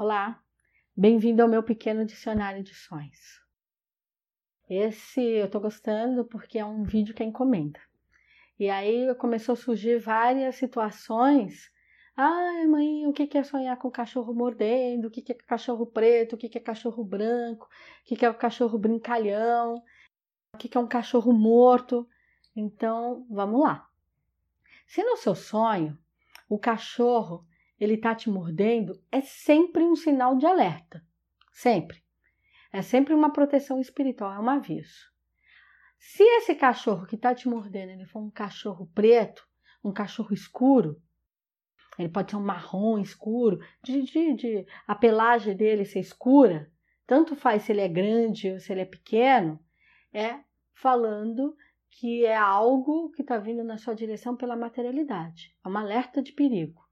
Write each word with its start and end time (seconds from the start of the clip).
Olá, 0.00 0.40
bem-vindo 0.96 1.42
ao 1.42 1.48
meu 1.48 1.60
pequeno 1.60 2.04
dicionário 2.04 2.62
de 2.62 2.72
sonhos. 2.72 3.42
Esse 4.70 5.20
eu 5.20 5.50
tô 5.50 5.58
gostando 5.58 6.24
porque 6.24 6.56
é 6.56 6.64
um 6.64 6.84
vídeo 6.84 7.12
que 7.12 7.20
é 7.20 7.26
encomenda. 7.26 7.80
E 8.60 8.70
aí 8.70 9.12
começou 9.16 9.54
a 9.54 9.56
surgir 9.56 9.98
várias 9.98 10.54
situações. 10.54 11.72
Ai, 12.16 12.64
mãe, 12.68 13.08
o 13.08 13.12
que 13.12 13.36
é 13.36 13.42
sonhar 13.42 13.76
com 13.76 13.90
cachorro 13.90 14.32
mordendo? 14.32 15.06
O 15.06 15.10
que 15.10 15.32
é 15.32 15.34
cachorro 15.34 15.84
preto? 15.84 16.34
O 16.34 16.38
que 16.38 16.56
é 16.56 16.60
cachorro 16.60 17.02
branco? 17.02 17.66
O 17.66 18.04
que 18.04 18.24
é 18.24 18.30
o 18.30 18.38
cachorro 18.38 18.78
brincalhão? 18.78 19.82
O 20.54 20.58
que 20.58 20.78
é 20.78 20.80
um 20.80 20.86
cachorro 20.86 21.32
morto? 21.32 22.08
Então, 22.54 23.26
vamos 23.28 23.62
lá. 23.62 23.90
Se 24.86 25.02
no 25.02 25.16
seu 25.16 25.34
sonho 25.34 25.98
o 26.48 26.56
cachorro 26.56 27.44
ele 27.78 27.96
tá 27.96 28.14
te 28.14 28.28
mordendo, 28.28 29.00
é 29.10 29.20
sempre 29.20 29.84
um 29.84 29.94
sinal 29.94 30.36
de 30.36 30.46
alerta. 30.46 31.04
Sempre. 31.52 32.02
É 32.72 32.82
sempre 32.82 33.14
uma 33.14 33.32
proteção 33.32 33.80
espiritual, 33.80 34.32
é 34.32 34.38
um 34.38 34.50
aviso. 34.50 35.10
Se 35.98 36.22
esse 36.22 36.54
cachorro 36.54 37.06
que 37.06 37.16
está 37.16 37.34
te 37.34 37.48
mordendo 37.48 37.90
ele 37.90 38.06
for 38.06 38.20
um 38.20 38.30
cachorro 38.30 38.90
preto, 38.94 39.46
um 39.82 39.92
cachorro 39.92 40.32
escuro, 40.32 41.00
ele 41.98 42.08
pode 42.08 42.30
ser 42.30 42.36
um 42.36 42.44
marrom 42.44 42.98
escuro, 42.98 43.58
de, 43.82 44.02
de, 44.02 44.34
de, 44.34 44.66
a 44.86 44.94
pelagem 44.94 45.56
dele 45.56 45.84
ser 45.84 46.00
escura, 46.00 46.70
tanto 47.06 47.34
faz 47.34 47.62
se 47.62 47.72
ele 47.72 47.80
é 47.80 47.88
grande 47.88 48.52
ou 48.52 48.60
se 48.60 48.70
ele 48.72 48.82
é 48.82 48.84
pequeno, 48.84 49.58
é 50.12 50.40
falando 50.72 51.56
que 51.90 52.24
é 52.24 52.36
algo 52.36 53.10
que 53.10 53.22
está 53.22 53.38
vindo 53.38 53.64
na 53.64 53.76
sua 53.78 53.94
direção 53.94 54.36
pela 54.36 54.56
materialidade. 54.56 55.56
É 55.64 55.68
um 55.68 55.76
alerta 55.76 56.22
de 56.22 56.32
perigo. 56.32 56.87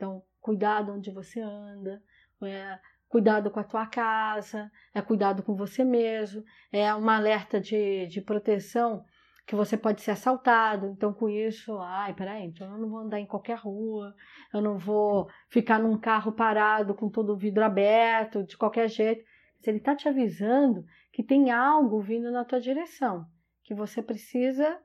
Então, 0.00 0.22
cuidado 0.40 0.92
onde 0.92 1.10
você 1.10 1.42
anda, 1.42 2.02
é, 2.42 2.78
cuidado 3.06 3.50
com 3.50 3.60
a 3.60 3.64
tua 3.64 3.84
casa, 3.84 4.72
é 4.94 5.02
cuidado 5.02 5.42
com 5.42 5.54
você 5.54 5.84
mesmo, 5.84 6.42
é 6.72 6.94
uma 6.94 7.16
alerta 7.16 7.60
de, 7.60 8.06
de 8.06 8.22
proteção 8.22 9.04
que 9.46 9.54
você 9.54 9.76
pode 9.76 10.00
ser 10.00 10.12
assaltado. 10.12 10.86
Então, 10.86 11.12
com 11.12 11.28
isso, 11.28 11.76
ai, 11.80 12.14
peraí, 12.14 12.46
então 12.46 12.72
eu 12.72 12.78
não 12.78 12.88
vou 12.88 13.00
andar 13.00 13.20
em 13.20 13.26
qualquer 13.26 13.58
rua, 13.58 14.14
eu 14.54 14.62
não 14.62 14.78
vou 14.78 15.28
ficar 15.50 15.78
num 15.78 15.98
carro 15.98 16.32
parado 16.32 16.94
com 16.94 17.10
todo 17.10 17.34
o 17.34 17.36
vidro 17.36 17.62
aberto, 17.62 18.42
de 18.42 18.56
qualquer 18.56 18.88
jeito. 18.88 19.22
Ele 19.62 19.76
está 19.76 19.94
te 19.94 20.08
avisando 20.08 20.82
que 21.12 21.22
tem 21.22 21.50
algo 21.50 22.00
vindo 22.00 22.30
na 22.30 22.42
tua 22.42 22.58
direção, 22.58 23.26
que 23.62 23.74
você 23.74 24.02
precisa 24.02 24.80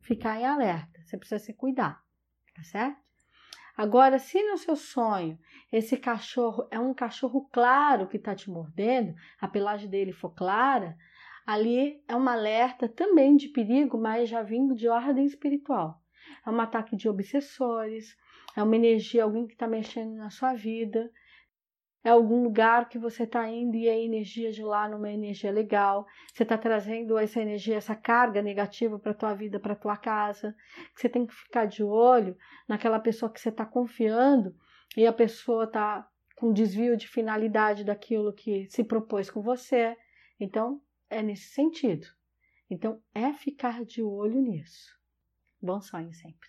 ficar 0.00 0.38
em 0.38 0.46
alerta, 0.46 1.02
você 1.02 1.18
precisa 1.18 1.44
se 1.44 1.52
cuidar, 1.54 2.00
tá 2.54 2.62
certo? 2.62 3.09
Agora, 3.80 4.18
se 4.18 4.42
no 4.42 4.58
seu 4.58 4.76
sonho 4.76 5.38
esse 5.72 5.96
cachorro 5.96 6.68
é 6.70 6.78
um 6.78 6.92
cachorro 6.92 7.48
claro 7.50 8.06
que 8.06 8.18
está 8.18 8.34
te 8.34 8.50
mordendo, 8.50 9.14
a 9.40 9.48
pelagem 9.48 9.88
dele 9.88 10.12
for 10.12 10.34
clara, 10.34 10.98
ali 11.46 12.04
é 12.06 12.14
um 12.14 12.28
alerta 12.28 12.86
também 12.86 13.36
de 13.36 13.48
perigo, 13.48 13.96
mas 13.96 14.28
já 14.28 14.42
vindo 14.42 14.74
de 14.74 14.86
ordem 14.86 15.24
espiritual. 15.24 15.98
É 16.44 16.50
um 16.50 16.60
ataque 16.60 16.94
de 16.94 17.08
obsessores, 17.08 18.14
é 18.54 18.62
uma 18.62 18.76
energia, 18.76 19.24
alguém 19.24 19.46
que 19.46 19.54
está 19.54 19.66
mexendo 19.66 20.14
na 20.14 20.28
sua 20.28 20.52
vida, 20.52 21.10
é 22.02 22.08
algum 22.08 22.42
lugar 22.42 22.88
que 22.88 22.98
você 22.98 23.24
está 23.24 23.46
indo 23.48 23.76
e 23.76 23.88
a 23.88 23.98
energia 23.98 24.50
de 24.50 24.62
lá 24.62 24.88
não 24.88 25.04
é 25.04 25.12
energia 25.12 25.52
legal. 25.52 26.06
Você 26.32 26.44
está 26.44 26.56
trazendo 26.56 27.18
essa 27.18 27.40
energia, 27.40 27.76
essa 27.76 27.94
carga 27.94 28.40
negativa 28.40 28.98
para 28.98 29.12
a 29.12 29.14
tua 29.14 29.34
vida, 29.34 29.60
para 29.60 29.74
a 29.74 29.76
tua 29.76 29.96
casa. 29.96 30.56
Você 30.94 31.08
tem 31.08 31.26
que 31.26 31.34
ficar 31.34 31.66
de 31.66 31.82
olho 31.82 32.36
naquela 32.66 32.98
pessoa 32.98 33.30
que 33.30 33.38
você 33.38 33.50
está 33.50 33.66
confiando 33.66 34.54
e 34.96 35.06
a 35.06 35.12
pessoa 35.12 35.64
está 35.64 36.08
com 36.36 36.52
desvio 36.52 36.96
de 36.96 37.06
finalidade 37.06 37.84
daquilo 37.84 38.32
que 38.32 38.66
se 38.70 38.82
propôs 38.82 39.30
com 39.30 39.42
você. 39.42 39.94
Então, 40.38 40.80
é 41.10 41.22
nesse 41.22 41.50
sentido. 41.50 42.06
Então, 42.70 43.02
é 43.14 43.30
ficar 43.34 43.84
de 43.84 44.02
olho 44.02 44.40
nisso. 44.40 44.98
Bom 45.60 45.82
sonho 45.82 46.14
sempre. 46.14 46.48